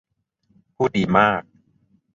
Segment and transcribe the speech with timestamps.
[0.75, 1.41] พูดดีมาก